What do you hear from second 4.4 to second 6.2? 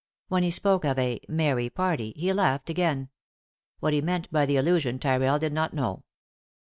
the allusion Tyrrell did not know.